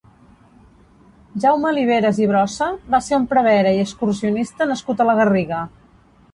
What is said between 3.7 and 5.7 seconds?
i excursionista nascut a la Garriga.